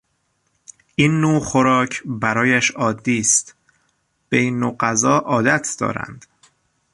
[0.95, 3.55] این نوع خوراک برایش عادی است،
[4.29, 6.27] به این نوع غذا عادت دارد.